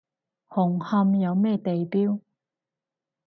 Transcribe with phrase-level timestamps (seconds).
[0.47, 2.21] 紅磡有咩地標？